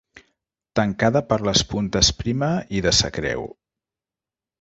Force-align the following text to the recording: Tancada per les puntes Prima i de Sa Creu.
Tancada 0.77 1.19
per 1.33 1.37
les 1.47 1.61
puntes 1.73 2.09
Prima 2.21 2.49
i 2.79 2.81
de 2.87 2.95
Sa 3.01 3.13
Creu. 3.19 3.45